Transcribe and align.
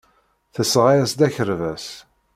Tesɣa-as-d 0.53 1.19
akerbas. 1.27 1.87